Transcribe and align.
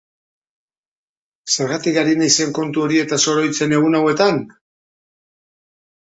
Zergatik 1.55 1.99
ari 2.03 2.15
naizen 2.21 2.55
kontu 2.61 2.87
horietaz 2.87 3.21
oroitzen 3.35 3.77
egun 3.83 4.01
hauetan? 4.01 4.43